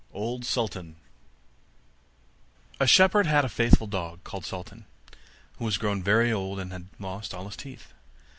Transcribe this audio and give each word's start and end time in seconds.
OLD 0.13 0.43
SULTAN 0.45 0.95
A 2.79 2.87
shepherd 2.87 3.27
had 3.27 3.45
a 3.45 3.49
faithful 3.49 3.85
dog, 3.85 4.23
called 4.23 4.45
Sultan, 4.45 4.87
who 5.59 5.65
was 5.65 5.77
grown 5.77 6.01
very 6.01 6.31
old, 6.31 6.59
and 6.59 6.71
had 6.71 6.87
lost 6.97 7.35
all 7.35 7.45
his 7.45 7.55
teeth. 7.55 7.93